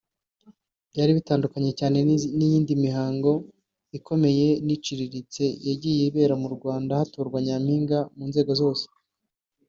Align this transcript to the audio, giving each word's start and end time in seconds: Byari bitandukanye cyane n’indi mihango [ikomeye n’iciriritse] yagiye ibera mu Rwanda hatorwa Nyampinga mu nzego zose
Byari 0.91 1.11
bitandukanye 1.17 1.71
cyane 1.79 1.97
n’indi 2.37 2.73
mihango 2.83 3.31
[ikomeye 3.97 4.47
n’iciriritse] 4.65 5.43
yagiye 5.67 6.01
ibera 6.09 6.35
mu 6.41 6.47
Rwanda 6.55 6.91
hatorwa 6.99 7.37
Nyampinga 7.45 7.99
mu 8.17 8.23
nzego 8.29 8.51
zose 8.61 8.85